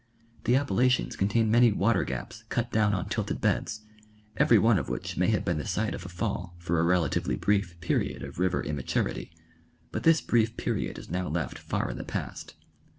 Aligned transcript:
The 0.45 0.55
Appalachians 0.55 1.15
contain 1.15 1.51
many 1.51 1.71
water 1.71 2.03
gaps 2.03 2.43
cut 2.49 2.71
down 2.71 2.95
on 2.95 3.07
tilted 3.07 3.39
beds, 3.39 3.81
every 4.35 4.57
one 4.57 4.79
of 4.79 4.89
which 4.89 5.15
may 5.15 5.27
have 5.27 5.45
been 5.45 5.59
the 5.59 5.67
site 5.67 5.93
of 5.93 6.07
a 6.07 6.09
fall 6.09 6.55
for 6.57 6.79
a 6.79 6.83
relatively 6.83 7.35
brief 7.35 7.79
period 7.81 8.23
of 8.23 8.39
river 8.39 8.63
immaturity, 8.63 9.31
but 9.91 10.01
this 10.01 10.19
brief 10.19 10.57
period 10.57 10.97
is 10.97 11.11
now 11.11 11.27
left 11.27 11.59
far 11.59 11.91
in 11.91 11.99
the 11.99 12.03
past. 12.03 12.55